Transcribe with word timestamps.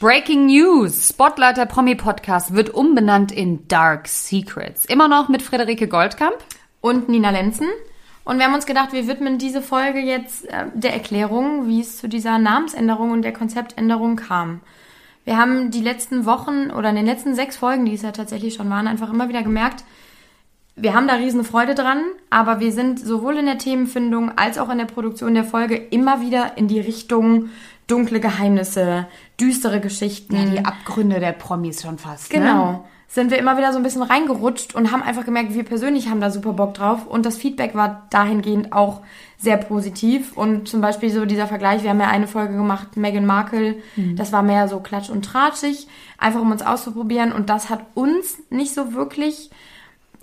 Breaking 0.00 0.46
News. 0.46 1.08
Spotlight 1.08 1.56
der 1.56 1.66
Promi-Podcast 1.66 2.54
wird 2.54 2.70
umbenannt 2.70 3.32
in 3.32 3.66
Dark 3.66 4.06
Secrets. 4.06 4.84
Immer 4.84 5.08
noch 5.08 5.28
mit 5.28 5.42
Friederike 5.42 5.88
Goldkamp. 5.88 6.36
und 6.80 7.08
Nina 7.08 7.30
Lenzen. 7.30 7.66
Und 8.22 8.38
wir 8.38 8.44
haben 8.44 8.54
uns 8.54 8.64
gedacht, 8.64 8.92
wir 8.92 9.08
widmen 9.08 9.38
diese 9.38 9.60
Folge 9.60 9.98
jetzt 9.98 10.48
äh, 10.50 10.66
der 10.72 10.92
Erklärung, 10.92 11.66
wie 11.66 11.80
es 11.80 11.96
zu 11.96 12.08
dieser 12.08 12.38
Namensänderung 12.38 13.10
und 13.10 13.22
der 13.22 13.32
Konzeptänderung 13.32 14.14
kam. 14.14 14.60
Wir 15.24 15.36
haben 15.36 15.72
die 15.72 15.82
letzten 15.82 16.26
Wochen 16.26 16.70
oder 16.70 16.90
in 16.90 16.96
den 16.96 17.06
letzten 17.06 17.34
sechs 17.34 17.56
Folgen, 17.56 17.84
die 17.84 17.94
es 17.94 18.02
ja 18.02 18.12
tatsächlich 18.12 18.54
schon 18.54 18.70
waren, 18.70 18.86
einfach 18.86 19.12
immer 19.12 19.28
wieder 19.28 19.42
gemerkt, 19.42 19.82
wir 20.80 20.94
haben 20.94 21.08
da 21.08 21.14
riesen 21.14 21.42
Freude 21.42 21.74
dran, 21.74 22.04
aber 22.30 22.60
wir 22.60 22.70
sind 22.70 23.00
sowohl 23.00 23.36
in 23.38 23.46
der 23.46 23.58
Themenfindung 23.58 24.38
als 24.38 24.58
auch 24.58 24.70
in 24.70 24.78
der 24.78 24.84
Produktion 24.84 25.34
der 25.34 25.42
Folge 25.42 25.74
immer 25.74 26.20
wieder 26.20 26.56
in 26.56 26.68
die 26.68 26.78
Richtung 26.78 27.48
dunkle 27.88 28.20
Geheimnisse, 28.20 29.08
düstere 29.40 29.80
Geschichten. 29.80 30.52
Die 30.52 30.64
Abgründe 30.64 31.18
der 31.18 31.32
Promis 31.32 31.82
schon 31.82 31.98
fast. 31.98 32.30
Genau. 32.30 32.72
Ne? 32.72 32.80
Sind 33.10 33.30
wir 33.30 33.38
immer 33.38 33.56
wieder 33.56 33.72
so 33.72 33.78
ein 33.78 33.82
bisschen 33.82 34.02
reingerutscht 34.02 34.74
und 34.74 34.92
haben 34.92 35.02
einfach 35.02 35.24
gemerkt, 35.24 35.54
wir 35.54 35.64
persönlich 35.64 36.10
haben 36.10 36.20
da 36.20 36.30
super 36.30 36.52
Bock 36.52 36.74
drauf. 36.74 37.06
Und 37.06 37.24
das 37.24 37.38
Feedback 37.38 37.74
war 37.74 38.06
dahingehend 38.10 38.74
auch 38.74 39.00
sehr 39.38 39.56
positiv. 39.56 40.36
Und 40.36 40.68
zum 40.68 40.82
Beispiel 40.82 41.10
so 41.10 41.24
dieser 41.24 41.46
Vergleich, 41.46 41.82
wir 41.82 41.90
haben 41.90 42.00
ja 42.00 42.08
eine 42.08 42.28
Folge 42.28 42.54
gemacht, 42.54 42.98
Meghan 42.98 43.24
Markle, 43.24 43.76
das 43.96 44.30
war 44.30 44.42
mehr 44.42 44.68
so 44.68 44.80
klatsch 44.80 45.08
und 45.08 45.24
tratschig, 45.24 45.88
einfach 46.18 46.42
um 46.42 46.52
uns 46.52 46.60
auszuprobieren. 46.60 47.32
Und 47.32 47.48
das 47.48 47.70
hat 47.70 47.80
uns 47.94 48.38
nicht 48.50 48.74
so 48.74 48.92
wirklich 48.92 49.50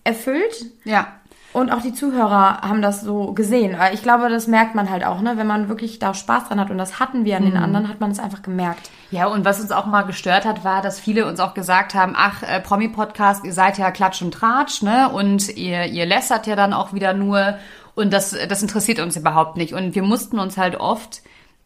erfüllt. 0.03 0.67
Ja. 0.83 1.07
Und 1.55 1.71
auch 1.71 1.81
die 1.81 1.93
Zuhörer 1.93 2.63
haben 2.63 2.81
das 2.81 2.99
so 2.99 3.31
gesehen. 3.31 3.79
Weil 3.79 3.93
Ich 3.93 4.03
glaube, 4.03 4.27
das 4.27 4.45
merkt 4.45 4.75
man 4.75 4.89
halt 4.89 5.05
auch, 5.05 5.21
ne? 5.21 5.37
Wenn 5.37 5.47
man 5.47 5.69
wirklich 5.69 5.99
da 5.99 6.13
Spaß 6.13 6.49
dran 6.49 6.59
hat. 6.59 6.69
Und 6.69 6.77
das 6.77 6.99
hatten 6.99 7.23
wir 7.23 7.37
an 7.37 7.45
den 7.45 7.55
anderen, 7.55 7.87
hat 7.87 8.01
man 8.01 8.11
es 8.11 8.19
einfach 8.19 8.41
gemerkt. 8.41 8.89
Ja, 9.09 9.27
und 9.27 9.45
was 9.45 9.61
uns 9.61 9.71
auch 9.71 9.85
mal 9.85 10.01
gestört 10.01 10.43
hat, 10.43 10.65
war, 10.65 10.81
dass 10.81 10.99
viele 10.99 11.25
uns 11.25 11.39
auch 11.39 11.53
gesagt 11.53 11.95
haben, 11.95 12.11
ach, 12.13 12.43
äh, 12.43 12.59
Promi-Podcast, 12.59 13.45
ihr 13.45 13.53
seid 13.53 13.77
ja 13.77 13.91
Klatsch 13.91 14.21
und 14.21 14.33
Tratsch, 14.33 14.81
ne? 14.81 15.07
Und 15.07 15.55
ihr, 15.55 15.85
ihr 15.85 16.05
lässert 16.05 16.45
ja 16.45 16.57
dann 16.57 16.73
auch 16.73 16.91
wieder 16.91 17.13
nur. 17.13 17.55
Und 17.95 18.11
das, 18.11 18.35
das 18.49 18.61
interessiert 18.61 18.99
uns 18.99 19.15
überhaupt 19.15 19.55
nicht. 19.55 19.73
Und 19.73 19.95
wir 19.95 20.03
mussten 20.03 20.39
uns 20.39 20.57
halt 20.57 20.77
oft 20.77 21.21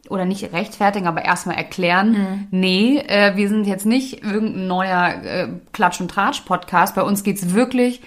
oder 0.08 0.26
nicht 0.26 0.54
rechtfertigen, 0.54 1.08
aber 1.08 1.26
erstmal 1.26 1.58
erklären, 1.58 2.48
nee, 2.52 3.00
äh, 3.00 3.36
wir 3.36 3.50
sind 3.50 3.66
jetzt 3.66 3.88
nicht 3.88 4.24
irgendein 4.24 4.68
neuer 4.68 5.24
äh, 5.24 5.48
Klatsch- 5.74 6.00
und 6.00 6.12
Tratsch-Podcast. 6.12 6.94
Bei 6.94 7.02
uns 7.02 7.24
geht's 7.24 7.56
wirklich 7.56 8.02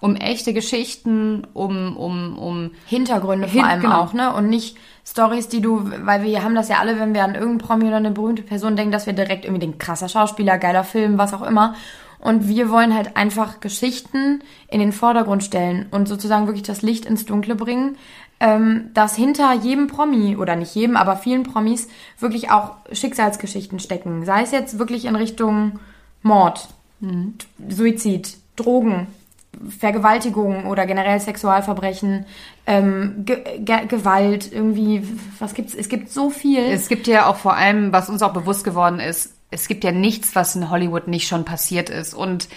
um 0.00 0.14
echte 0.14 0.52
Geschichten, 0.52 1.46
um, 1.54 1.96
um, 1.96 2.38
um 2.38 2.70
Hintergründe 2.86 3.46
Hin- 3.46 3.60
vor 3.60 3.70
allem 3.70 3.82
genau. 3.82 4.00
auch, 4.00 4.12
ne? 4.12 4.32
Und 4.34 4.48
nicht 4.48 4.76
Stories, 5.06 5.48
die 5.48 5.60
du, 5.60 5.90
weil 6.04 6.22
wir 6.22 6.42
haben 6.42 6.54
das 6.54 6.68
ja 6.68 6.78
alle, 6.78 6.98
wenn 6.98 7.14
wir 7.14 7.24
an 7.24 7.34
irgendeinen 7.34 7.58
Promi 7.58 7.86
oder 7.86 7.96
eine 7.96 8.10
berühmte 8.10 8.42
Person 8.42 8.76
denken, 8.76 8.92
dass 8.92 9.06
wir 9.06 9.12
direkt 9.12 9.44
irgendwie 9.44 9.66
den 9.66 9.78
krasser 9.78 10.08
Schauspieler, 10.08 10.58
geiler 10.58 10.84
Film, 10.84 11.16
was 11.16 11.32
auch 11.32 11.42
immer. 11.42 11.74
Und 12.18 12.48
wir 12.48 12.70
wollen 12.70 12.94
halt 12.94 13.16
einfach 13.16 13.60
Geschichten 13.60 14.42
in 14.68 14.80
den 14.80 14.92
Vordergrund 14.92 15.44
stellen 15.44 15.86
und 15.90 16.08
sozusagen 16.08 16.46
wirklich 16.46 16.64
das 16.64 16.82
Licht 16.82 17.04
ins 17.06 17.24
Dunkle 17.24 17.54
bringen, 17.54 17.96
ähm, 18.40 18.90
dass 18.94 19.14
hinter 19.16 19.52
jedem 19.54 19.86
Promi, 19.86 20.36
oder 20.36 20.56
nicht 20.56 20.74
jedem, 20.74 20.96
aber 20.96 21.16
vielen 21.16 21.44
Promis, 21.44 21.88
wirklich 22.18 22.50
auch 22.50 22.72
Schicksalsgeschichten 22.90 23.78
stecken. 23.78 24.24
Sei 24.24 24.42
es 24.42 24.50
jetzt 24.50 24.78
wirklich 24.78 25.04
in 25.04 25.14
Richtung 25.16 25.78
Mord, 26.22 26.68
Suizid, 27.68 28.36
Drogen, 28.56 29.06
Vergewaltigung 29.78 30.66
oder 30.66 30.86
generell 30.86 31.20
Sexualverbrechen, 31.20 32.26
ähm, 32.66 33.22
Ge 33.24 33.42
Ge 33.60 33.86
Gewalt, 33.86 34.52
irgendwie, 34.52 35.02
was 35.38 35.54
gibt's? 35.54 35.74
Es 35.74 35.88
gibt 35.88 36.10
so 36.10 36.30
viel. 36.30 36.60
Es 36.60 36.88
gibt 36.88 37.06
ja 37.06 37.26
auch 37.26 37.36
vor 37.36 37.54
allem, 37.54 37.92
was 37.92 38.08
uns 38.08 38.22
auch 38.22 38.32
bewusst 38.32 38.64
geworden 38.64 39.00
ist, 39.00 39.34
es 39.50 39.68
gibt 39.68 39.84
ja 39.84 39.92
nichts, 39.92 40.34
was 40.34 40.56
in 40.56 40.70
Hollywood 40.70 41.08
nicht 41.08 41.28
schon 41.28 41.44
passiert 41.44 41.88
ist. 41.88 42.14
Und 42.14 42.48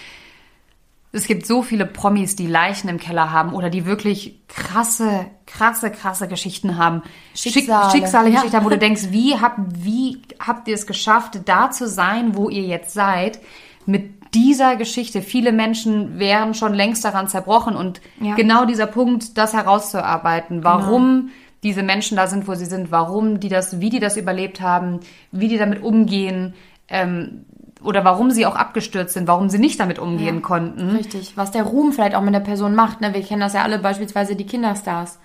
es 1.12 1.26
gibt 1.26 1.46
so 1.46 1.62
viele 1.62 1.86
Promis, 1.86 2.36
die 2.36 2.46
Leichen 2.46 2.88
im 2.88 2.98
Keller 2.98 3.32
haben 3.32 3.52
oder 3.52 3.70
die 3.70 3.84
wirklich 3.86 4.40
krasse, 4.48 5.26
krasse, 5.46 5.90
krasse 5.90 6.28
Geschichten 6.28 6.76
haben. 6.76 7.02
Schicksale. 7.34 7.90
Schick, 7.90 8.00
Schicksale, 8.02 8.28
Ja. 8.28 8.34
Geschichten 8.36 8.56
haben, 8.56 8.64
wo 8.64 8.70
du 8.70 8.78
denkst, 8.78 9.06
wie 9.10 9.34
habt, 9.36 9.58
wie 9.84 10.22
habt 10.44 10.68
ihr 10.68 10.74
es 10.74 10.86
geschafft, 10.86 11.40
da 11.46 11.70
zu 11.70 11.88
sein, 11.88 12.36
wo 12.36 12.48
ihr 12.48 12.62
jetzt 12.62 12.92
seid, 12.92 13.40
mit 13.86 14.19
dieser 14.34 14.76
Geschichte. 14.76 15.22
Viele 15.22 15.52
Menschen 15.52 16.18
wären 16.18 16.54
schon 16.54 16.74
längst 16.74 17.04
daran 17.04 17.28
zerbrochen 17.28 17.76
und 17.76 18.00
Ja. 18.20 18.34
genau 18.34 18.64
dieser 18.64 18.86
Punkt, 18.86 19.36
das 19.38 19.52
herauszuarbeiten, 19.54 20.62
warum 20.64 21.30
diese 21.62 21.82
Menschen 21.82 22.16
da 22.16 22.26
sind, 22.26 22.48
wo 22.48 22.54
sie 22.54 22.64
sind, 22.64 22.90
warum 22.90 23.40
die 23.40 23.48
das, 23.48 23.80
wie 23.80 23.90
die 23.90 23.98
das 24.00 24.16
überlebt 24.16 24.60
haben, 24.60 25.00
wie 25.32 25.48
die 25.48 25.58
damit 25.58 25.82
umgehen, 25.82 26.54
ähm, 26.88 27.44
oder 27.82 28.04
warum 28.04 28.30
sie 28.30 28.44
auch 28.46 28.56
abgestürzt 28.56 29.14
sind, 29.14 29.26
warum 29.26 29.48
sie 29.48 29.58
nicht 29.58 29.80
damit 29.80 29.98
umgehen 29.98 30.36
Ja. 30.36 30.40
konnten. 30.42 30.90
Richtig. 30.90 31.32
Was 31.36 31.50
der 31.50 31.62
Ruhm 31.62 31.92
vielleicht 31.92 32.14
auch 32.14 32.20
mit 32.22 32.34
der 32.34 32.40
Person 32.40 32.74
macht. 32.74 33.00
Ne? 33.00 33.14
Wir 33.14 33.22
kennen 33.22 33.40
das 33.40 33.54
ja 33.54 33.62
alle, 33.62 33.78
beispielsweise 33.78 34.36
die 34.36 34.44
Kinderstars. 34.46 35.18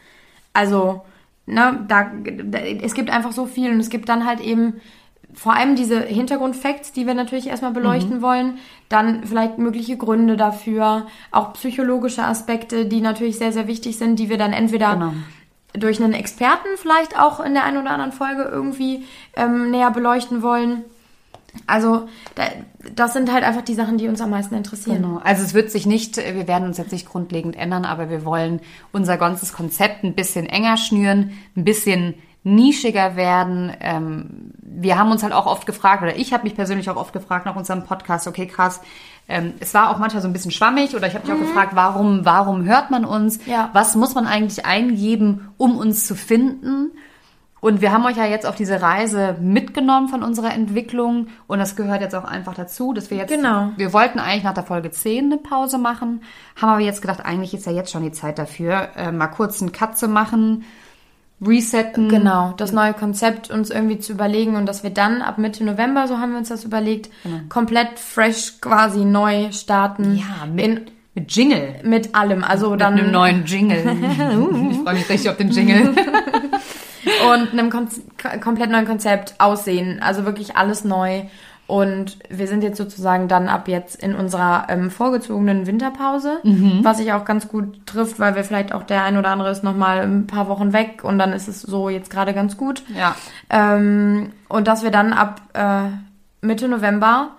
Also, 0.54 1.02
ne, 1.46 1.84
da, 1.90 2.10
da, 2.46 2.60
es 2.60 2.94
gibt 2.94 3.10
einfach 3.10 3.34
so 3.34 3.46
viel 3.46 3.72
und 3.72 3.80
es 3.82 3.90
gibt 3.90 4.08
dann 4.08 4.26
halt 4.26 4.40
eben 4.40 4.76
vor 5.34 5.54
allem 5.54 5.76
diese 5.76 6.00
Hintergrundfacts, 6.02 6.92
die 6.92 7.08
wir 7.08 7.14
natürlich 7.14 7.48
erstmal 7.48 7.72
beleuchten 7.72 8.22
wollen, 8.22 8.58
dann 8.90 9.26
vielleicht 9.26 9.58
mögliche 9.58 9.98
Gründe 9.98 10.38
dafür, 10.38 11.08
auch 11.32 11.54
psychologische 11.54 12.24
Aspekte, 12.24 12.86
die 12.86 13.02
natürlich 13.02 13.38
sehr, 13.38 13.52
sehr 13.52 13.68
wichtig 13.68 13.98
sind, 13.98 14.18
die 14.20 14.30
wir 14.30 14.38
dann 14.38 14.54
entweder 14.54 14.94
Genau. 14.94 15.14
durch 15.74 16.02
einen 16.02 16.14
Experten 16.14 16.68
vielleicht 16.78 17.20
auch 17.20 17.40
in 17.40 17.54
der 17.54 17.64
einen 17.64 17.78
oder 17.78 17.92
anderen 17.92 18.12
Folge 18.12 18.44
irgendwie 18.44 19.06
ähm, 19.36 19.72
näher 19.72 19.92
beleuchten 19.92 20.42
wollen. 20.42 20.84
Also 21.68 22.08
da, 22.36 22.44
das 22.94 23.14
sind 23.14 23.32
halt 23.32 23.44
einfach 23.44 23.62
die 23.62 23.76
Sachen, 23.76 23.98
die 23.98 24.08
uns 24.08 24.22
am 24.22 24.30
meisten 24.30 24.56
interessieren. 24.56 25.02
Genau. 25.02 25.22
Also 25.24 25.44
es 25.44 25.54
wird 25.54 25.72
sich 25.72 25.86
nicht, 25.86 26.18
wir 26.18 26.48
werden 26.48 26.68
uns 26.68 26.78
jetzt 26.78 26.92
nicht 26.92 27.08
grundlegend 27.08 27.56
ändern, 27.56 27.86
aber 27.86 28.10
wir 28.10 28.26
wollen 28.26 28.60
unser 28.92 29.18
ganzes 29.18 29.54
Konzept 29.54 30.04
ein 30.04 30.14
bisschen 30.16 30.46
enger 30.46 30.78
schnüren, 30.78 31.32
ein 31.56 31.64
bisschen 31.64 32.16
nischiger 32.46 33.16
werden. 33.16 33.76
Ähm, 33.82 34.52
wir 34.62 34.98
haben 34.98 35.12
uns 35.12 35.24
halt 35.24 35.34
auch 35.34 35.48
oft 35.48 35.66
gefragt, 35.66 36.04
oder 36.04 36.16
ich 36.16 36.32
habe 36.32 36.44
mich 36.44 36.56
persönlich 36.56 36.90
auch 36.90 36.96
oft 36.96 37.12
gefragt 37.12 37.46
nach 37.46 37.56
unserem 37.56 37.84
Podcast, 37.84 38.28
okay, 38.28 38.46
krass, 38.46 38.82
ähm, 39.28 39.54
es 39.60 39.74
war 39.74 39.90
auch 39.90 39.98
manchmal 39.98 40.22
so 40.22 40.30
ein 40.30 40.34
bisschen 40.34 40.52
schwammig 40.52 40.96
oder 40.96 41.08
ich 41.08 41.16
habe 41.16 41.26
mich 41.28 41.36
auch 41.36 41.40
gefragt, 41.42 41.72
warum, 41.74 42.24
warum 42.24 42.64
hört 42.66 42.92
man 42.92 43.04
uns? 43.04 43.40
Ja. 43.48 43.72
Was 43.74 43.96
muss 43.96 44.14
man 44.14 44.28
eigentlich 44.28 44.64
eingeben, 44.66 45.50
um 45.58 45.76
uns 45.78 46.06
zu 46.06 46.16
finden? 46.16 46.92
Und 47.62 47.82
wir 47.82 47.92
haben 47.92 48.06
euch 48.06 48.18
ja 48.18 48.26
jetzt 48.28 48.46
auf 48.46 48.54
diese 48.54 48.80
Reise 48.80 49.38
mitgenommen 49.42 50.08
von 50.08 50.22
unserer 50.22 50.54
Entwicklung 50.54 51.30
und 51.48 51.58
das 51.58 51.76
gehört 51.76 52.02
jetzt 52.02 52.14
auch 52.14 52.26
einfach 52.26 52.54
dazu, 52.54 52.94
dass 52.94 53.10
wir 53.10 53.18
jetzt, 53.18 53.32
Genau. 53.32 53.70
wir 53.76 53.92
wollten 53.92 54.20
eigentlich 54.20 54.44
nach 54.44 54.54
der 54.54 54.66
Folge 54.66 54.92
10 54.92 55.26
eine 55.26 55.38
Pause 55.38 55.80
machen, 55.80 56.22
haben 56.62 56.70
aber 56.70 56.82
jetzt 56.82 57.02
gedacht, 57.02 57.26
eigentlich 57.26 57.56
ist 57.56 57.66
ja 57.66 57.72
jetzt 57.72 57.92
schon 57.92 58.04
die 58.04 58.12
Zeit 58.12 58.38
dafür, 58.38 58.90
äh, 58.96 59.12
mal 59.12 59.30
kurz 59.30 59.64
einen 59.64 59.72
Cut 59.72 59.98
zu 59.98 60.08
machen, 60.08 60.64
resetten. 61.42 62.10
Genau, 62.10 62.54
das 62.58 62.72
neue 62.72 62.94
Konzept 62.94 63.50
uns 63.52 63.70
irgendwie 63.70 64.00
zu 64.00 64.14
überlegen 64.14 64.56
und 64.56 64.66
dass 64.66 64.84
wir 64.84 64.90
dann 64.90 65.22
ab 65.22 65.38
Mitte 65.38 65.64
November, 65.64 66.08
so 66.08 66.18
haben 66.18 66.32
wir 66.32 66.38
uns 66.38 66.50
das 66.50 66.64
überlegt, 66.64 67.10
komplett 67.50 68.00
fresh 68.00 68.62
quasi 68.62 69.04
neu 69.06 69.52
starten. 69.52 70.18
Ja, 70.18 70.46
mit, 70.46 70.66
in, 70.66 70.82
mit 71.14 71.36
Jingle. 71.36 71.76
mit 71.84 72.16
allem. 72.16 72.44
Also 72.44 72.72
Mit 72.72 72.82
dann 72.82 72.94
einem 72.94 73.12
neuen 73.12 73.46
Jingle. 73.46 73.78
ich 74.72 74.78
freue 74.78 74.94
mich 74.94 75.10
richtig 75.10 75.30
auf 75.30 75.38
den 75.38 75.50
Jingle. 75.50 75.94
und 77.32 77.52
einem 77.52 77.70
Kon 77.70 77.88
komplett 78.42 78.72
neuen 78.72 78.86
Konzept 78.86 79.36
aussehen. 79.38 80.02
Also 80.02 80.26
wirklich 80.26 80.56
alles 80.56 80.84
neu. 80.84 81.24
Und 81.68 82.18
wir 82.30 82.48
sind 82.48 82.64
jetzt 82.64 82.78
sozusagen 82.78 83.28
dann 83.28 83.48
ab 83.50 83.68
jetzt 83.68 83.96
in 83.96 84.14
unserer 84.14 84.68
ähm, 84.70 84.92
vorgezogenen 84.92 85.66
Winterpause, 85.66 86.40
was 86.84 86.98
sich 86.98 87.12
auch 87.12 87.26
ganz 87.26 87.48
gut 87.48 87.88
trifft, 87.88 88.20
weil 88.20 88.36
wir 88.36 88.44
vielleicht 88.44 88.72
auch 88.72 88.84
der 88.84 89.04
ein 89.04 89.18
oder 89.18 89.30
andere 89.30 89.50
ist 89.50 89.64
noch 89.64 89.76
mal 89.76 90.02
ein 90.02 90.28
paar 90.28 90.48
Wochen 90.48 90.74
weg 90.74 91.04
und 91.04 91.18
dann 91.18 91.34
ist 91.34 91.48
es 91.48 91.64
so 91.64 91.90
jetzt 91.90 92.12
gerade 92.12 92.34
ganz 92.36 92.56
gut. 92.56 92.84
Ja. 92.96 93.16
Ähm, 93.50 94.32
und 94.48 94.68
dass 94.68 94.84
wir 94.84 94.92
dann 94.92 95.12
ab 95.12 95.42
äh, 95.54 95.90
Mitte 96.46 96.68
November 96.68 97.30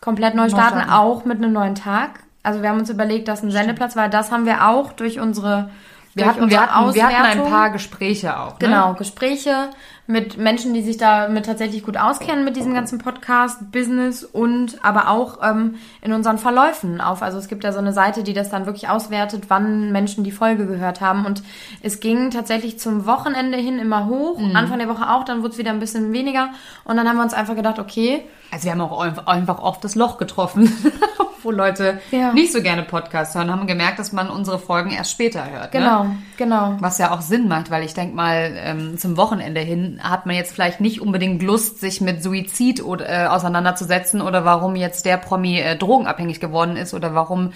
komplett 0.00 0.34
neu 0.34 0.48
starten, 0.48 0.80
starten. 0.80 0.90
auch 0.90 1.26
mit 1.26 1.38
einem 1.38 1.52
neuen 1.52 1.74
Tag. 1.74 2.20
Also 2.42 2.62
wir 2.62 2.70
haben 2.70 2.78
uns 2.78 2.90
überlegt, 2.90 3.28
dass 3.28 3.42
ein 3.42 3.50
Sendeplatz, 3.50 3.96
weil 3.96 4.08
das 4.08 4.32
haben 4.32 4.46
wir 4.46 4.66
auch 4.68 4.92
durch 4.92 5.20
unsere 5.20 5.70
Wir 6.14 6.26
hatten, 6.26 6.48
wir, 6.48 6.60
hatten, 6.60 6.94
wir 6.94 7.06
hatten 7.06 7.40
ein 7.40 7.50
paar 7.50 7.70
Gespräche 7.70 8.38
auch. 8.38 8.52
Ne? 8.52 8.56
Genau, 8.60 8.94
Gespräche 8.94 9.70
mit 10.06 10.36
Menschen, 10.36 10.74
die 10.74 10.82
sich 10.82 10.98
damit 10.98 11.46
tatsächlich 11.46 11.82
gut 11.82 11.96
auskennen 11.96 12.44
mit 12.44 12.56
diesem 12.56 12.74
ganzen 12.74 12.98
Podcast, 12.98 13.72
Business 13.72 14.22
und 14.22 14.76
aber 14.84 15.08
auch 15.08 15.38
ähm, 15.42 15.76
in 16.02 16.12
unseren 16.12 16.36
Verläufen 16.36 17.00
auf. 17.00 17.22
Also 17.22 17.38
es 17.38 17.48
gibt 17.48 17.64
ja 17.64 17.72
so 17.72 17.78
eine 17.78 17.94
Seite, 17.94 18.22
die 18.22 18.34
das 18.34 18.50
dann 18.50 18.66
wirklich 18.66 18.90
auswertet, 18.90 19.44
wann 19.48 19.92
Menschen 19.92 20.22
die 20.22 20.30
Folge 20.32 20.66
gehört 20.66 21.00
haben. 21.00 21.24
Und 21.24 21.42
es 21.82 22.00
ging 22.00 22.30
tatsächlich 22.30 22.78
zum 22.78 23.06
Wochenende 23.06 23.56
hin 23.56 23.78
immer 23.78 24.06
hoch, 24.06 24.38
Mhm. 24.38 24.54
Anfang 24.56 24.78
der 24.78 24.88
Woche 24.90 25.08
auch, 25.10 25.24
dann 25.24 25.38
wurde 25.42 25.52
es 25.52 25.58
wieder 25.58 25.70
ein 25.70 25.80
bisschen 25.80 26.12
weniger. 26.12 26.50
Und 26.84 26.96
dann 26.98 27.08
haben 27.08 27.16
wir 27.16 27.22
uns 27.22 27.32
einfach 27.34 27.54
gedacht, 27.56 27.78
okay, 27.78 28.24
Also 28.52 28.64
wir 28.66 28.72
haben 28.72 28.80
auch 28.82 29.00
einfach- 29.00 29.26
einfach 29.26 29.58
oft 29.60 29.82
das 29.84 29.94
Loch 29.94 30.18
getroffen, 30.18 30.70
wo 31.42 31.50
Leute 31.50 31.98
Ja. 32.10 32.32
nicht 32.32 32.52
so 32.52 32.62
gerne 32.62 32.82
Podcasts 32.82 33.34
hören, 33.34 33.50
haben 33.50 33.66
gemerkt, 33.66 33.98
dass 33.98 34.12
man 34.12 34.28
unsere 34.30 34.58
Folgen 34.58 34.90
erst 34.90 35.10
später 35.10 35.50
hört. 35.50 35.72
genau, 35.72 36.04
Ne? 36.04 36.18
genau. 36.36 36.76
Was 36.80 36.98
ja 36.98 37.10
auch 37.10 37.20
Sinn 37.20 37.48
macht, 37.48 37.70
weil 37.70 37.84
ich 37.84 37.94
denke 37.94 38.14
mal, 38.14 38.52
ähm, 38.56 38.96
zum 38.98 39.16
Wochenende 39.16 39.60
hin 39.60 39.93
hat 40.02 40.26
man 40.26 40.36
jetzt 40.36 40.52
vielleicht 40.52 40.80
nicht 40.80 41.00
unbedingt 41.00 41.42
Lust, 41.42 41.80
sich 41.80 42.00
mit 42.00 42.22
Suizid 42.22 42.82
oder, 42.82 43.08
äh, 43.08 43.26
auseinanderzusetzen 43.26 44.20
oder 44.20 44.44
warum 44.44 44.76
jetzt 44.76 45.04
der 45.04 45.16
Promi 45.16 45.58
äh, 45.58 45.76
drogenabhängig 45.76 46.40
geworden 46.40 46.76
ist 46.76 46.94
oder 46.94 47.14
warum 47.14 47.52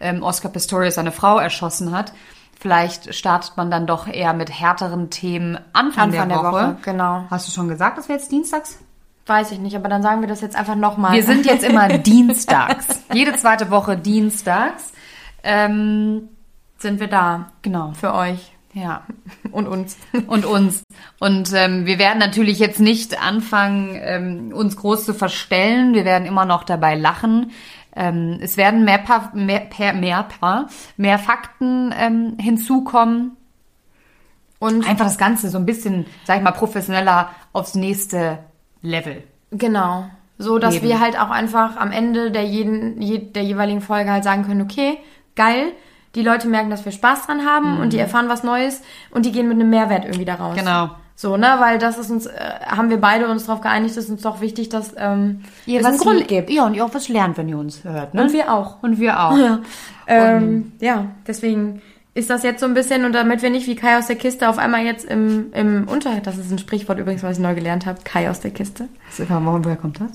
ähm, 0.00 0.22
Oscar 0.22 0.48
Pistorius 0.48 0.94
seine 0.94 1.12
Frau 1.12 1.38
erschossen 1.38 1.92
hat. 1.92 2.12
Vielleicht 2.58 3.14
startet 3.14 3.56
man 3.56 3.70
dann 3.70 3.86
doch 3.86 4.06
eher 4.06 4.34
mit 4.34 4.50
härteren 4.50 5.10
Themen 5.10 5.56
Anfang, 5.72 6.10
Anfang 6.10 6.10
der, 6.10 6.26
der 6.26 6.36
Woche. 6.38 6.52
Woche, 6.52 6.76
genau. 6.82 7.24
Hast 7.30 7.48
du 7.48 7.52
schon 7.52 7.68
gesagt, 7.68 7.98
dass 7.98 8.08
wir 8.08 8.16
jetzt 8.16 8.30
dienstags? 8.30 8.78
Weiß 9.26 9.50
ich 9.52 9.58
nicht, 9.58 9.76
aber 9.76 9.88
dann 9.88 10.02
sagen 10.02 10.20
wir 10.20 10.28
das 10.28 10.40
jetzt 10.40 10.56
einfach 10.56 10.74
nochmal. 10.74 11.12
Wir 11.12 11.24
sind 11.24 11.46
jetzt 11.46 11.64
immer 11.64 11.88
dienstags. 11.98 12.86
Jede 13.12 13.36
zweite 13.36 13.70
Woche 13.70 13.96
dienstags. 13.96 14.92
Ähm, 15.42 16.28
sind 16.78 17.00
wir 17.00 17.08
da 17.08 17.52
genau. 17.62 17.92
für 17.92 18.14
euch 18.14 18.51
Ja. 18.72 19.02
und 19.52 19.68
uns. 19.68 19.96
und 20.26 20.44
uns. 20.44 20.82
Und 21.20 21.52
ähm, 21.54 21.86
wir 21.86 21.98
werden 21.98 22.18
natürlich 22.18 22.58
jetzt 22.58 22.80
nicht 22.80 23.22
anfangen, 23.22 23.98
ähm, 24.00 24.52
uns 24.54 24.76
groß 24.76 25.04
zu 25.04 25.14
verstellen. 25.14 25.94
Wir 25.94 26.04
werden 26.04 26.26
immer 26.26 26.44
noch 26.44 26.64
dabei 26.64 26.94
lachen. 26.94 27.52
Ähm, 27.94 28.38
es 28.40 28.56
werden 28.56 28.84
mehr, 28.84 28.98
pa 28.98 29.30
mehr, 29.34 29.60
per, 29.60 29.92
mehr, 29.92 30.22
pa 30.22 30.66
mehr 30.96 31.18
Fakten 31.18 31.94
ähm, 31.96 32.36
hinzukommen. 32.40 33.36
Und 34.58 34.88
Einfach 34.88 35.06
das 35.06 35.18
Ganze 35.18 35.50
so 35.50 35.58
ein 35.58 35.66
bisschen, 35.66 36.06
sag 36.24 36.38
ich 36.38 36.42
mal, 36.42 36.52
professioneller 36.52 37.30
aufs 37.52 37.74
nächste 37.74 38.38
Level. 38.80 39.24
Genau. 39.50 40.06
So, 40.38 40.58
dass 40.58 40.76
Eben. 40.76 40.88
wir 40.88 41.00
halt 41.00 41.18
auch 41.18 41.30
einfach 41.30 41.76
am 41.76 41.92
Ende 41.92 42.30
der, 42.30 42.44
jeden, 42.44 43.02
je, 43.02 43.18
der 43.18 43.42
jeweiligen 43.42 43.80
Folge 43.80 44.10
halt 44.10 44.24
sagen 44.24 44.44
können, 44.44 44.62
okay, 44.62 44.98
geil, 45.34 45.72
die 46.14 46.22
Leute 46.22 46.48
merken, 46.48 46.70
dass 46.70 46.84
wir 46.84 46.92
Spaß 46.92 47.26
dran 47.26 47.46
haben 47.46 47.78
und 47.78 47.92
die 47.92 47.98
erfahren 47.98 48.28
was 48.28 48.42
Neues 48.42 48.82
und 49.10 49.24
die 49.24 49.32
gehen 49.32 49.48
mit 49.48 49.58
einem 49.58 49.70
Mehrwert 49.70 50.04
irgendwie 50.04 50.24
da 50.24 50.34
raus. 50.34 50.54
Mhm. 50.54 50.60
Genau. 50.60 50.90
So, 51.14 51.36
ne, 51.36 51.56
weil 51.58 51.78
das 51.78 51.98
ist 51.98 52.10
uns, 52.10 52.26
äh, 52.26 52.32
haben 52.66 52.90
wir 52.90 53.00
beide 53.00 53.28
uns 53.28 53.46
darauf 53.46 53.60
geeinigt, 53.60 53.96
ist 53.96 54.10
uns 54.10 54.22
doch 54.22 54.40
wichtig, 54.40 54.70
dass 54.70 54.94
ähm, 54.96 55.42
es 55.66 55.84
einen 55.84 55.98
Grund 55.98 56.26
gibt. 56.26 56.50
Ja, 56.50 56.66
und 56.66 56.74
ihr 56.74 56.84
auch 56.84 56.94
was 56.94 57.08
lernt, 57.08 57.36
wenn 57.36 57.48
ihr 57.48 57.58
uns 57.58 57.84
hört. 57.84 58.14
Ne? 58.14 58.22
Und 58.22 58.32
wir 58.32 58.52
auch. 58.52 58.82
Und 58.82 58.98
wir 58.98 59.20
auch. 59.20 59.36
Ja. 59.42 59.60
Ähm, 60.08 60.72
ja, 60.80 61.06
deswegen 61.28 61.80
ist 62.12 62.28
das 62.28 62.42
jetzt 62.42 62.58
so 62.58 62.66
ein 62.66 62.74
bisschen, 62.74 63.04
und 63.04 63.14
damit 63.14 63.40
wir 63.40 63.50
nicht 63.50 63.68
wie 63.68 63.76
Kai 63.76 63.96
aus 63.96 64.08
der 64.08 64.16
Kiste 64.16 64.48
auf 64.48 64.58
einmal 64.58 64.84
jetzt 64.84 65.04
im, 65.04 65.52
im 65.52 65.86
Unter... 65.88 66.20
Das 66.20 66.38
ist 66.38 66.50
ein 66.50 66.58
Sprichwort 66.58 66.98
übrigens, 66.98 67.22
was 67.22 67.38
ich 67.38 67.42
neu 67.42 67.54
gelernt 67.54 67.86
habe. 67.86 68.00
Kai 68.02 68.28
aus 68.28 68.40
der 68.40 68.50
Kiste. 68.50 68.88
Woher 69.16 69.76
kommt 69.76 70.00
das? 70.00 70.10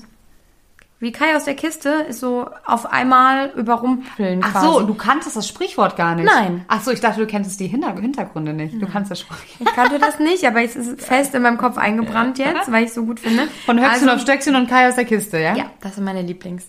Wie 1.00 1.12
Kai 1.12 1.36
aus 1.36 1.44
der 1.44 1.54
Kiste 1.54 1.90
ist 2.08 2.18
so 2.18 2.48
auf 2.66 2.86
einmal 2.86 3.50
überrumpeln 3.56 4.40
Ach 4.42 4.50
quasi. 4.52 4.66
so, 4.66 4.80
du 4.82 4.94
kanntest 4.94 5.36
das 5.36 5.46
Sprichwort 5.46 5.96
gar 5.96 6.16
nicht. 6.16 6.24
Nein. 6.26 6.64
Ach 6.66 6.82
so, 6.82 6.90
ich 6.90 7.00
dachte, 7.00 7.20
du 7.20 7.26
kennst 7.26 7.60
die 7.60 7.68
Hinter 7.68 7.94
Hintergründe 7.94 8.52
nicht. 8.52 8.82
Du 8.82 8.86
kannst 8.88 9.10
das 9.10 9.20
Sprichwort. 9.20 9.46
Ich 9.60 9.76
kannte 9.76 9.98
das 10.00 10.18
nicht, 10.18 10.44
aber 10.44 10.62
es 10.62 10.74
ist 10.74 11.00
fest 11.00 11.34
in 11.36 11.42
meinem 11.42 11.56
Kopf 11.58 11.78
eingebrannt 11.78 12.38
jetzt, 12.38 12.72
weil 12.72 12.82
ich 12.82 12.88
es 12.88 12.94
so 12.96 13.04
gut 13.04 13.20
finde. 13.20 13.46
Von 13.64 13.78
Höchstchen 13.78 14.08
Also- 14.08 14.16
auf 14.16 14.20
Stöckchen 14.22 14.56
und 14.56 14.68
Kai 14.68 14.88
aus 14.88 14.96
der 14.96 15.04
Kiste, 15.04 15.38
ja? 15.38 15.54
Ja, 15.54 15.70
das 15.80 15.94
sind 15.94 16.04
meine 16.04 16.22
Lieblings. 16.22 16.66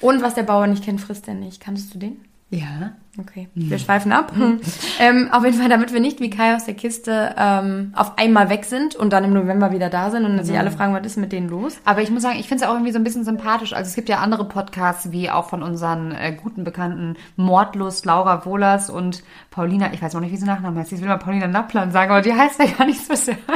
Und 0.00 0.22
was 0.22 0.34
der 0.34 0.44
Bauer 0.44 0.66
nicht 0.68 0.84
kennt, 0.84 1.00
frisst 1.00 1.26
er 1.26 1.34
nicht. 1.34 1.60
Kanntest 1.60 1.92
du 1.94 1.98
den? 1.98 2.24
Ja. 2.50 2.92
Okay, 3.16 3.48
wir 3.54 3.78
schweifen 3.78 4.10
ab. 4.10 4.32
ähm, 4.98 5.28
auf 5.30 5.44
jeden 5.44 5.56
Fall, 5.56 5.68
damit 5.68 5.92
wir 5.92 6.00
nicht 6.00 6.20
wie 6.20 6.30
Kai 6.30 6.56
aus 6.56 6.64
der 6.64 6.74
Kiste 6.74 7.34
ähm, 7.38 7.92
auf 7.94 8.18
einmal 8.18 8.50
weg 8.50 8.64
sind 8.64 8.96
und 8.96 9.12
dann 9.12 9.22
im 9.22 9.32
November 9.32 9.70
wieder 9.70 9.88
da 9.88 10.10
sind 10.10 10.24
und 10.24 10.44
sich 10.44 10.58
alle 10.58 10.72
fragen, 10.72 10.94
was 10.94 11.06
ist 11.06 11.16
mit 11.16 11.30
denen 11.30 11.48
los? 11.48 11.78
Aber 11.84 12.02
ich 12.02 12.10
muss 12.10 12.22
sagen, 12.22 12.38
ich 12.40 12.48
finde 12.48 12.64
es 12.64 12.68
auch 12.68 12.74
irgendwie 12.74 12.90
so 12.90 12.98
ein 12.98 13.04
bisschen 13.04 13.24
sympathisch. 13.24 13.72
Also 13.72 13.88
es 13.88 13.94
gibt 13.94 14.08
ja 14.08 14.18
andere 14.18 14.46
Podcasts, 14.46 15.12
wie 15.12 15.30
auch 15.30 15.48
von 15.48 15.62
unseren 15.62 16.10
äh, 16.10 16.32
guten 16.32 16.64
Bekannten 16.64 17.16
Mordlust, 17.36 18.04
Laura 18.04 18.44
Wohlers 18.46 18.90
und 18.90 19.22
Paulina, 19.50 19.92
ich 19.92 20.02
weiß 20.02 20.16
auch 20.16 20.20
nicht, 20.20 20.32
wie 20.32 20.36
sie 20.36 20.46
Nachnamen 20.46 20.76
heißt. 20.78 20.92
Ich 20.92 21.00
will 21.00 21.08
mal 21.08 21.18
Paulina 21.18 21.46
Lappland 21.46 21.92
sagen, 21.92 22.10
aber 22.10 22.22
die 22.22 22.34
heißt 22.34 22.58
ja 22.58 22.66
gar 22.66 22.86
nicht 22.86 23.04
so 23.04 23.14
sehr. 23.14 23.36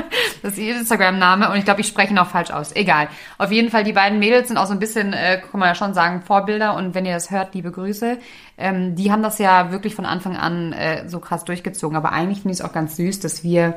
Das 0.41 0.53
ist 0.53 0.59
ihr 0.59 0.77
Instagram-Name 0.77 1.51
und 1.51 1.57
ich 1.57 1.65
glaube, 1.65 1.81
ich 1.81 1.89
spreche 1.89 2.13
ihn 2.13 2.19
auch 2.19 2.29
falsch 2.29 2.53
aus. 2.53 2.75
Egal. 2.77 3.09
Auf 3.39 3.51
jeden 3.51 3.71
Fall, 3.71 3.83
die 3.83 3.93
beiden 3.93 4.21
Mädels 4.21 4.47
sind 4.47 4.57
auch 4.57 4.67
so 4.67 4.73
ein 4.73 4.79
bisschen, 4.79 5.13
äh, 5.13 5.41
kann 5.41 5.59
man 5.59 5.69
ja 5.69 5.75
schon 5.75 5.95
sagen, 5.95 6.23
Vorbilder 6.23 6.77
und 6.77 6.95
wenn 6.95 7.05
ihr 7.05 7.15
das 7.15 7.33
hört, 7.33 7.55
liebe 7.55 7.73
Grüße. 7.73 8.19
Ähm, 8.57 8.95
die 8.95 9.11
haben 9.11 9.23
das 9.23 9.39
ja 9.39 9.48
wirklich 9.71 9.95
von 9.95 10.07
Anfang 10.07 10.37
an 10.37 10.73
äh, 10.73 11.09
so 11.09 11.21
krass 11.21 11.45
durchgezogen. 11.45 11.97
Aber 11.97 12.13
eigentlich 12.13 12.41
finde 12.43 12.55
ich 12.55 12.61
es 12.61 12.65
auch 12.65 12.73
ganz 12.73 12.97
süß, 12.97 13.21
dass 13.21 13.45
wir 13.45 13.75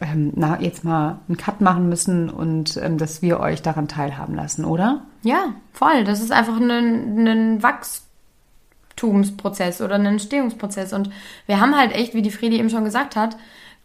ähm, 0.00 0.32
na, 0.34 0.60
jetzt 0.60 0.84
mal 0.84 1.18
einen 1.28 1.36
Cut 1.36 1.60
machen 1.60 1.88
müssen 1.88 2.30
und 2.30 2.76
ähm, 2.76 2.98
dass 2.98 3.22
wir 3.22 3.40
euch 3.40 3.62
daran 3.62 3.88
teilhaben 3.88 4.34
lassen, 4.34 4.64
oder? 4.64 5.02
Ja, 5.22 5.54
voll. 5.72 6.04
Das 6.04 6.20
ist 6.20 6.32
einfach 6.32 6.56
ein, 6.56 7.26
ein 7.26 7.62
Wachstumsprozess 7.62 9.80
oder 9.82 9.96
ein 9.96 10.06
Entstehungsprozess. 10.06 10.92
Und 10.92 11.10
wir 11.46 11.60
haben 11.60 11.76
halt 11.76 11.92
echt, 11.94 12.14
wie 12.14 12.22
die 12.22 12.30
Fredi 12.30 12.58
eben 12.58 12.70
schon 12.70 12.84
gesagt 12.84 13.16
hat, 13.16 13.36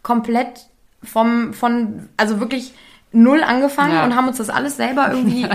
komplett 0.02 0.66
vom, 1.02 1.52
von, 1.52 2.08
also 2.16 2.40
wirklich 2.40 2.74
null 3.12 3.42
angefangen 3.42 3.94
Ja. 3.94 4.04
und 4.04 4.16
haben 4.16 4.28
uns 4.28 4.38
das 4.38 4.50
alles 4.50 4.76
selber 4.76 5.10
irgendwie 5.10 5.44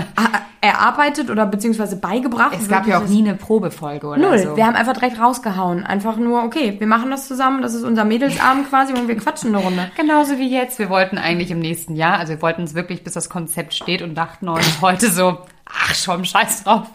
erarbeitet 0.62 1.28
oder 1.28 1.44
beziehungsweise 1.44 1.96
beigebracht. 1.96 2.56
Es 2.58 2.68
gab 2.68 2.86
ja 2.86 3.02
auch 3.02 3.08
nie 3.08 3.18
eine 3.18 3.34
Probefolge 3.34 4.06
oder 4.06 4.16
Null. 4.16 4.38
so. 4.38 4.56
Wir 4.56 4.64
haben 4.64 4.76
einfach 4.76 4.92
direkt 4.92 5.20
rausgehauen. 5.20 5.84
Einfach 5.84 6.16
nur, 6.16 6.44
okay, 6.44 6.76
wir 6.78 6.86
machen 6.86 7.10
das 7.10 7.26
zusammen, 7.26 7.62
das 7.62 7.74
ist 7.74 7.82
unser 7.82 8.04
Mädelsabend 8.04 8.68
quasi 8.70 8.92
und 8.92 9.08
wir 9.08 9.16
quatschen 9.16 9.54
eine 9.54 9.62
Runde. 9.62 9.90
Genauso 9.96 10.38
wie 10.38 10.48
jetzt. 10.48 10.78
Wir 10.78 10.88
wollten 10.88 11.18
eigentlich 11.18 11.50
im 11.50 11.58
nächsten 11.58 11.96
Jahr, 11.96 12.18
also 12.18 12.34
wir 12.34 12.42
wollten 12.42 12.62
es 12.62 12.74
wirklich, 12.74 13.02
bis 13.02 13.14
das 13.14 13.28
Konzept 13.28 13.74
steht 13.74 14.02
und 14.02 14.14
dachten 14.14 14.48
uns 14.48 14.80
heute 14.80 15.10
so, 15.10 15.38
ach 15.74 15.94
schon, 15.94 16.24
scheiß 16.24 16.64
drauf. 16.64 16.86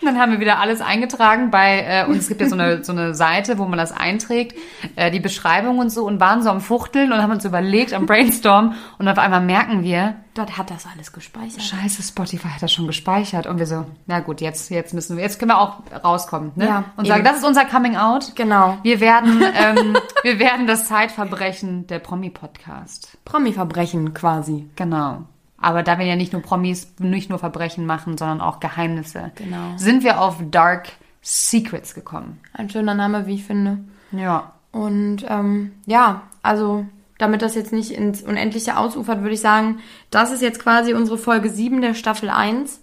Und 0.00 0.06
dann 0.06 0.18
haben 0.18 0.32
wir 0.32 0.40
wieder 0.40 0.58
alles 0.58 0.80
eingetragen 0.80 1.50
bei, 1.50 1.84
äh, 1.86 2.06
und 2.06 2.16
es 2.16 2.28
gibt 2.28 2.40
ja 2.40 2.48
so 2.48 2.54
eine, 2.54 2.84
so 2.84 2.92
eine 2.92 3.14
Seite, 3.14 3.58
wo 3.58 3.64
man 3.64 3.78
das 3.78 3.92
einträgt, 3.92 4.56
äh, 4.96 5.10
die 5.10 5.20
Beschreibung 5.20 5.78
und 5.78 5.90
so 5.90 6.04
und 6.04 6.20
waren 6.20 6.42
so 6.42 6.50
am 6.50 6.60
Fuchteln 6.60 7.12
und 7.12 7.22
haben 7.22 7.32
uns 7.32 7.44
überlegt, 7.44 7.92
am 7.92 8.06
Brainstorm 8.06 8.74
und 8.98 9.08
auf 9.08 9.18
einmal 9.18 9.40
merken 9.40 9.82
wir, 9.82 10.16
Dort 10.34 10.58
hat 10.58 10.70
das 10.70 10.86
alles 10.86 11.12
gespeichert. 11.12 11.62
scheiße, 11.62 12.02
Spotify 12.02 12.48
hat 12.48 12.62
das 12.62 12.70
schon 12.70 12.86
gespeichert 12.86 13.46
und 13.46 13.58
wir 13.58 13.66
so, 13.66 13.86
na 14.06 14.20
gut, 14.20 14.42
jetzt, 14.42 14.68
jetzt 14.70 14.92
müssen 14.92 15.16
wir, 15.16 15.22
jetzt 15.22 15.38
können 15.38 15.50
wir 15.50 15.58
auch 15.58 15.78
rauskommen, 16.04 16.52
ne? 16.56 16.66
Ja, 16.66 16.84
und 16.96 17.06
sagen, 17.06 17.20
eben. 17.20 17.28
das 17.28 17.38
ist 17.38 17.44
unser 17.44 17.64
Coming 17.64 17.96
Out. 17.96 18.32
Genau. 18.34 18.76
Wir 18.82 19.00
werden, 19.00 19.42
ähm, 19.42 19.96
wir 20.22 20.38
werden 20.38 20.66
das 20.66 20.88
Zeitverbrechen 20.88 21.86
der 21.86 22.00
Promi-Podcast. 22.00 23.16
Promi-Verbrechen 23.24 24.12
quasi. 24.12 24.68
Genau. 24.76 25.24
Aber 25.58 25.82
da 25.82 25.98
wir 25.98 26.04
ja 26.06 26.16
nicht 26.16 26.32
nur 26.32 26.42
Promis, 26.42 26.92
nicht 26.98 27.30
nur 27.30 27.38
Verbrechen 27.38 27.86
machen, 27.86 28.18
sondern 28.18 28.40
auch 28.40 28.60
Geheimnisse, 28.60 29.32
Genau. 29.36 29.76
sind 29.76 30.04
wir 30.04 30.20
auf 30.20 30.36
Dark 30.50 30.88
Secrets 31.22 31.94
gekommen. 31.94 32.40
Ein 32.52 32.70
schöner 32.70 32.94
Name, 32.94 33.26
wie 33.26 33.34
ich 33.34 33.44
finde. 33.44 33.78
Ja. 34.12 34.52
Und 34.70 35.24
ähm, 35.28 35.72
ja, 35.86 36.22
also 36.42 36.84
damit 37.18 37.40
das 37.40 37.54
jetzt 37.54 37.72
nicht 37.72 37.92
ins 37.92 38.22
Unendliche 38.22 38.76
ausufert, 38.76 39.22
würde 39.22 39.34
ich 39.34 39.40
sagen, 39.40 39.78
das 40.10 40.30
ist 40.30 40.42
jetzt 40.42 40.60
quasi 40.62 40.92
unsere 40.92 41.16
Folge 41.16 41.48
7 41.48 41.80
der 41.80 41.94
Staffel 41.94 42.28
1. 42.28 42.82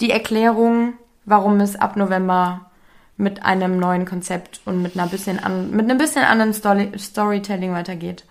Die 0.00 0.10
Erklärung, 0.10 0.94
warum 1.26 1.60
es 1.60 1.76
ab 1.76 1.96
November 1.96 2.70
mit 3.18 3.44
einem 3.44 3.78
neuen 3.78 4.04
Konzept 4.06 4.60
und 4.64 4.82
mit 4.82 4.98
einer 4.98 5.06
bisschen 5.08 5.38
an, 5.38 5.70
mit 5.70 5.88
einem 5.88 5.98
bisschen 5.98 6.24
anderen 6.24 6.54
Story, 6.54 6.90
Storytelling 6.98 7.72
weitergeht. 7.72 8.24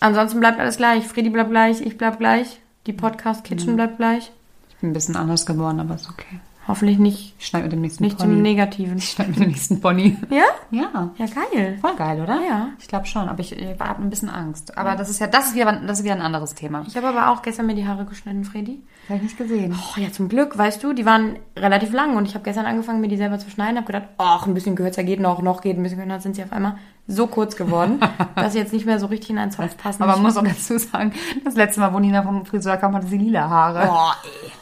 Ansonsten 0.00 0.40
bleibt 0.40 0.58
alles 0.58 0.76
gleich. 0.76 1.06
Freddy 1.06 1.30
bleibt 1.30 1.50
gleich, 1.50 1.80
ich 1.80 1.96
bleib 1.98 2.18
gleich, 2.18 2.60
die 2.86 2.92
Podcast 2.92 3.44
Kitchen 3.44 3.76
bleibt 3.76 3.98
gleich. 3.98 4.32
Ich 4.70 4.76
bin 4.80 4.90
ein 4.90 4.92
bisschen 4.94 5.16
anders 5.16 5.44
geworden, 5.46 5.80
aber 5.80 5.94
ist 5.96 6.08
okay. 6.08 6.40
Hoffentlich 6.68 6.98
nicht, 6.98 7.34
Ich 7.38 7.46
schneide 7.46 7.64
mit 7.64 7.72
dem 7.72 7.80
nächsten 7.80 8.04
nicht 8.04 8.20
zum 8.20 8.28
Pony. 8.28 8.40
Negativen. 8.42 8.98
ich 8.98 9.10
schneide 9.10 9.30
mit 9.30 9.40
dem 9.40 9.48
nächsten 9.48 9.80
Pony. 9.80 10.16
Ja? 10.30 10.44
Ja. 10.70 11.10
Ja, 11.16 11.26
geil. 11.26 11.78
Voll 11.80 11.96
geil, 11.96 12.20
oder? 12.22 12.40
Ja. 12.46 12.68
Ich 12.78 12.86
glaube 12.86 13.06
schon, 13.06 13.28
aber 13.28 13.40
ich, 13.40 13.52
ich 13.52 13.80
habe 13.80 14.00
ein 14.02 14.08
bisschen 14.10 14.28
Angst. 14.28 14.78
Aber 14.78 14.94
das 14.94 15.10
ist 15.10 15.18
ja, 15.20 15.26
das 15.26 15.48
ist 15.48 15.54
wieder, 15.56 15.72
das 15.84 15.98
ist 15.98 16.04
wieder 16.04 16.14
ein 16.14 16.20
anderes 16.22 16.54
Thema. 16.54 16.84
Ich 16.86 16.96
habe 16.96 17.08
aber 17.08 17.30
auch 17.30 17.42
gestern 17.42 17.66
mir 17.66 17.74
die 17.74 17.86
Haare 17.86 18.04
geschnitten, 18.04 18.44
Freddy. 18.44 18.80
Habe 19.08 19.16
ich 19.16 19.22
nicht 19.22 19.38
gesehen. 19.38 19.74
Oh, 19.76 19.98
ja, 20.00 20.12
zum 20.12 20.28
Glück, 20.28 20.56
weißt 20.56 20.82
du, 20.84 20.92
die 20.92 21.04
waren 21.04 21.38
relativ 21.56 21.92
lang 21.92 22.16
und 22.16 22.26
ich 22.26 22.34
habe 22.34 22.44
gestern 22.44 22.66
angefangen, 22.66 23.00
mir 23.00 23.08
die 23.08 23.16
selber 23.16 23.38
zu 23.38 23.50
schneiden. 23.50 23.76
Habe 23.76 23.86
gedacht, 23.86 24.08
ach, 24.18 24.46
ein 24.46 24.54
bisschen 24.54 24.76
kürzer 24.76 25.02
geht 25.02 25.18
noch, 25.18 25.42
noch 25.42 25.62
geht 25.62 25.76
ein 25.76 25.82
bisschen 25.82 25.98
kürzer. 25.98 26.20
Sind 26.20 26.36
sie 26.36 26.44
auf 26.44 26.52
einmal 26.52 26.76
so 27.10 27.26
kurz 27.26 27.56
geworden, 27.56 28.00
dass 28.36 28.52
sie 28.52 28.58
jetzt 28.58 28.72
nicht 28.72 28.86
mehr 28.86 28.98
so 28.98 29.06
richtig 29.06 29.30
in 29.30 29.38
einen 29.38 29.50
Zopf 29.50 29.76
passen. 29.76 30.02
Aber 30.02 30.12
man 30.12 30.22
muss 30.22 30.36
auch 30.36 30.44
dazu 30.44 30.78
sagen, 30.78 31.12
das 31.44 31.54
letzte 31.54 31.80
Mal, 31.80 31.92
wo 31.92 31.98
Nina 31.98 32.22
vom 32.22 32.46
Friseur 32.46 32.76
kam, 32.76 32.94
hatte 32.94 33.06
sie 33.06 33.18
lila 33.18 33.48
Haare. 33.48 33.86
Boah, 33.86 34.16
ey. 34.24 34.52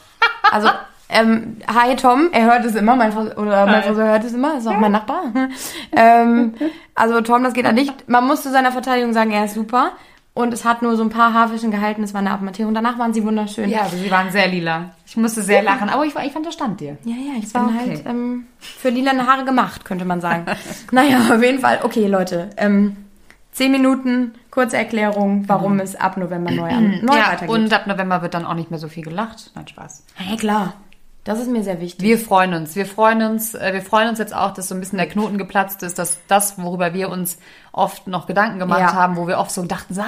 Also, 0.51 0.69
Ähm, 1.11 1.57
hi 1.67 1.95
Tom, 1.95 2.29
er 2.31 2.45
hört 2.45 2.65
es 2.65 2.75
immer, 2.75 2.95
mein 2.95 3.11
Friseur, 3.11 3.35
oder 3.39 3.65
mein 3.65 3.81
Friseur 3.81 4.05
hört 4.09 4.23
es 4.23 4.33
immer, 4.33 4.59
ist 4.59 4.67
auch 4.67 4.77
mein 4.77 4.91
Nachbar. 4.91 5.23
ähm, 5.91 6.53
also 6.93 7.21
Tom, 7.21 7.43
das 7.43 7.53
geht 7.53 7.65
an 7.65 7.75
dich. 7.75 7.91
Man 8.05 8.27
muss 8.27 8.43
zu 8.43 8.51
seiner 8.51 8.71
Verteidigung 8.71 9.11
sagen, 9.11 9.31
er 9.31 9.45
ist 9.45 9.55
super. 9.55 9.93
Und 10.39 10.53
es 10.53 10.63
hat 10.63 10.81
nur 10.81 10.95
so 10.95 11.03
ein 11.03 11.09
paar 11.09 11.33
Haarwischen 11.33 11.69
gehalten, 11.69 12.01
es 12.01 12.13
war 12.13 12.21
eine 12.21 12.31
Abmattierung. 12.31 12.73
Danach 12.73 12.97
waren 12.97 13.13
sie 13.13 13.25
wunderschön. 13.25 13.69
Ja, 13.69 13.81
also 13.81 13.97
sie 13.97 14.09
waren 14.09 14.31
sehr 14.31 14.47
lila. 14.47 14.91
Ich 15.05 15.17
musste 15.17 15.41
sehr 15.41 15.61
lachen, 15.61 15.89
aber 15.89 16.05
ich, 16.05 16.15
ich 16.15 16.31
fand, 16.31 16.45
das 16.45 16.53
stand 16.53 16.79
dir. 16.79 16.97
Ja, 17.03 17.13
ja, 17.15 17.33
ich 17.37 17.53
war 17.53 17.67
bin 17.67 17.75
okay. 17.75 17.89
halt 17.89 18.05
ähm, 18.05 18.45
für 18.57 18.87
lilane 18.87 19.27
Haare 19.27 19.43
gemacht, 19.43 19.83
könnte 19.83 20.05
man 20.05 20.21
sagen. 20.21 20.45
naja, 20.93 21.17
auf 21.29 21.43
jeden 21.43 21.59
Fall. 21.59 21.79
Okay, 21.83 22.07
Leute. 22.07 22.51
Ähm, 22.55 22.95
zehn 23.51 23.73
Minuten, 23.73 24.31
kurze 24.49 24.77
Erklärung, 24.77 25.43
warum 25.47 25.81
es 25.81 25.97
ab 25.97 26.15
November 26.15 26.51
neu, 26.51 26.69
an, 26.69 27.01
neu 27.03 27.17
Ja, 27.17 27.33
weitergeht. 27.33 27.49
und 27.49 27.73
ab 27.73 27.87
November 27.87 28.21
wird 28.21 28.33
dann 28.33 28.45
auch 28.45 28.53
nicht 28.53 28.69
mehr 28.71 28.79
so 28.79 28.87
viel 28.87 29.03
gelacht. 29.03 29.51
Nein, 29.55 29.67
Spaß. 29.67 30.05
ja, 30.25 30.37
klar. 30.37 30.73
Das 31.29 31.37
ist 31.39 31.47
mir 31.47 31.61
sehr 31.63 31.79
wichtig. 31.79 32.01
Wir 32.03 32.17
freuen 32.17 32.55
uns. 32.55 32.75
Wir 32.75 32.87
freuen 32.87 33.21
uns. 33.21 33.53
äh, 33.53 33.71
Wir 33.71 33.83
freuen 33.83 34.09
uns 34.09 34.17
jetzt 34.17 34.33
auch, 34.35 34.51
dass 34.51 34.67
so 34.67 34.73
ein 34.73 34.79
bisschen 34.79 34.97
der 34.97 35.07
Knoten 35.07 35.37
geplatzt 35.37 35.83
ist, 35.83 35.99
dass 35.99 36.17
das, 36.27 36.57
worüber 36.57 36.95
wir 36.95 37.09
uns 37.11 37.37
oft 37.71 38.07
noch 38.07 38.25
Gedanken 38.25 38.57
gemacht 38.57 38.79
Ja. 38.79 38.93
haben, 38.93 39.15
wo 39.15 39.27
wir 39.27 39.37
oft 39.37 39.51
so 39.51 39.63
dachten, 39.63 39.95
ah, 39.99 40.05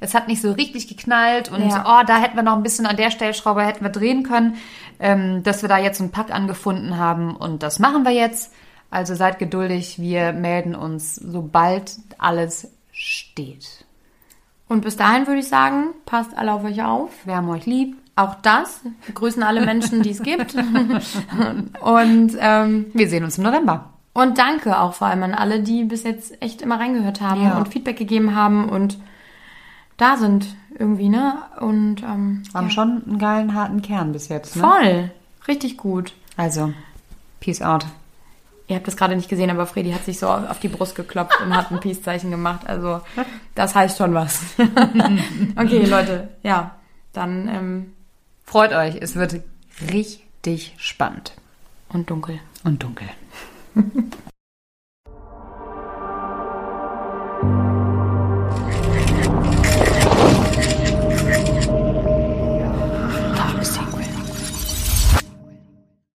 das 0.00 0.12
hat 0.12 0.28
nicht 0.28 0.42
so 0.42 0.52
richtig 0.52 0.88
geknallt 0.88 1.50
und 1.50 1.66
Ja. 1.70 1.84
oh, 1.86 2.04
da 2.06 2.18
hätten 2.18 2.36
wir 2.36 2.42
noch 2.42 2.54
ein 2.54 2.62
bisschen 2.62 2.84
an 2.84 2.98
der 2.98 3.10
Stellschraube 3.10 3.62
hätten 3.64 3.82
wir 3.82 3.88
drehen 3.88 4.24
können, 4.24 4.56
ähm, 5.00 5.42
dass 5.42 5.62
wir 5.62 5.70
da 5.70 5.78
jetzt 5.78 6.02
einen 6.02 6.10
Pack 6.10 6.30
angefunden 6.30 6.98
haben 6.98 7.34
und 7.34 7.62
das 7.62 7.78
machen 7.78 8.04
wir 8.04 8.12
jetzt. 8.12 8.52
Also 8.90 9.14
seid 9.14 9.38
geduldig. 9.38 10.00
Wir 10.00 10.34
melden 10.34 10.74
uns, 10.74 11.14
sobald 11.14 11.96
alles 12.18 12.68
steht. 12.92 13.86
Und 14.68 14.82
bis 14.82 14.98
dahin 14.98 15.26
würde 15.26 15.40
ich 15.40 15.48
sagen, 15.48 15.94
passt 16.04 16.36
alle 16.36 16.52
auf 16.52 16.62
euch 16.62 16.82
auf. 16.82 17.08
Wir 17.24 17.36
haben 17.36 17.48
euch 17.48 17.64
lieb. 17.64 17.96
Auch 18.14 18.34
das. 18.42 18.80
Wir 19.06 19.14
grüßen 19.14 19.42
alle 19.42 19.64
Menschen, 19.64 20.02
die 20.02 20.10
es 20.10 20.22
gibt. 20.22 20.54
und, 21.80 22.36
ähm, 22.38 22.86
Wir 22.92 23.08
sehen 23.08 23.24
uns 23.24 23.38
im 23.38 23.44
November. 23.44 23.90
und 24.12 24.36
danke 24.38 24.78
auch 24.78 24.94
vor 24.94 25.06
allem 25.08 25.22
an 25.22 25.34
alle, 25.34 25.60
die 25.60 25.84
bis 25.84 26.02
jetzt 26.04 26.40
echt 26.42 26.60
immer 26.62 26.78
reingehört 26.78 27.20
haben 27.20 27.42
Ja. 27.42 27.56
und 27.56 27.68
Feedback 27.68 27.96
gegeben 27.96 28.34
haben 28.34 28.68
und 28.68 28.98
da 29.96 30.16
sind 30.16 30.46
irgendwie, 30.78 31.08
ne? 31.08 31.34
Und 31.60 32.02
ähm, 32.02 32.42
Haben 32.54 32.70
schon 32.70 33.02
einen 33.06 33.18
geilen, 33.18 33.54
harten 33.54 33.82
Kern 33.82 34.12
bis 34.12 34.28
jetzt. 34.28 34.56
Ne? 34.56 34.62
voll. 34.62 35.10
Richtig 35.48 35.76
gut. 35.76 36.12
Also, 36.36 36.72
peace 37.40 37.62
out. 37.62 37.84
Ihr 38.68 38.76
habt 38.76 38.86
das 38.86 38.96
gerade 38.96 39.14
nicht 39.16 39.28
gesehen, 39.28 39.50
aber 39.50 39.66
Fredi 39.66 39.92
hat 39.92 40.04
sich 40.04 40.18
so 40.18 40.28
auf 40.28 40.60
die 40.60 40.68
Brust 40.68 40.94
geklopft 40.94 41.38
und 41.44 41.54
hat 41.54 41.70
ein 41.70 41.80
Peace-Zeichen 41.80 42.30
gemacht. 42.30 42.62
Also, 42.66 43.00
das 43.54 43.74
heißt 43.74 43.98
schon 43.98 44.14
was. 44.14 44.40
okay, 45.56 45.84
Leute, 45.86 46.28
ja. 46.42 46.72
Dann, 47.12 47.48
ähm, 47.48 47.92
Freut 48.52 48.74
euch, 48.74 48.96
es 49.00 49.14
wird 49.16 49.40
richtig 49.90 50.74
spannend 50.76 51.32
und 51.88 52.10
dunkel. 52.10 52.38
und 52.64 52.82
dunkel. 52.82 53.08